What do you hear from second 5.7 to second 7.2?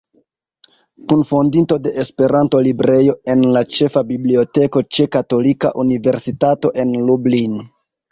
Universitato en